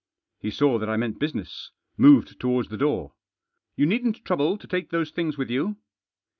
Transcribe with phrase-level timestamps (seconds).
[0.39, 3.13] He saw that I meant business; moved towards the door."
[3.77, 5.75] You needn't trouble to take those things with you."